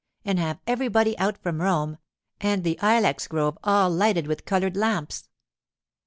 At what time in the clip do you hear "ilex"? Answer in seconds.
2.81-3.27